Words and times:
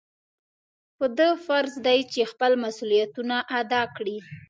په 0.97 1.05
ده 1.17 1.29
فرض 1.45 1.73
دی 1.85 1.99
چې 2.13 2.21
خپل 2.31 2.51
مسؤلیتونه 2.63 3.35
ادا 3.59 3.81
کړي. 3.95 4.17